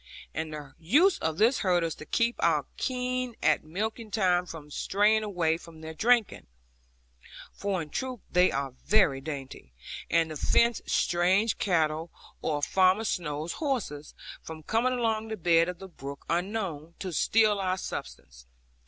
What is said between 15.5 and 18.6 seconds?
of the brook unknown, to steal our substance.